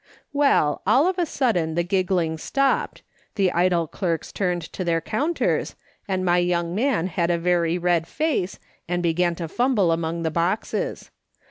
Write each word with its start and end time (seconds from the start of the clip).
"Well, 0.33 0.81
all 0.87 1.05
of 1.05 1.19
a 1.19 1.27
sudden 1.27 1.75
the 1.75 1.83
giggling 1.83 2.39
stopped, 2.39 3.03
* 3.17 3.35
the 3.35 3.51
idle 3.51 3.85
clerks 3.85 4.31
turned 4.31 4.63
to 4.73 4.83
their 4.83 4.99
counters, 4.99 5.75
and 6.07 6.25
my 6.25 6.39
young 6.39 6.73
man 6.73 7.05
had 7.05 7.29
a 7.29 7.37
very 7.37 7.77
red 7.77 8.07
face, 8.07 8.57
and 8.87 9.03
began 9.03 9.35
to 9.35 9.47
fumble 9.47 9.91
among 9.91 10.23
the 10.23 10.31
boxes. 10.31 11.11